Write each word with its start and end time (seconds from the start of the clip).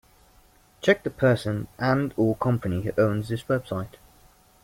Check 0.81 1.03
the 1.03 1.11
person 1.11 1.67
and/or 1.77 2.35
company 2.37 2.81
who 2.81 2.91
owns 2.97 3.29
this 3.29 3.43
website. 3.43 3.97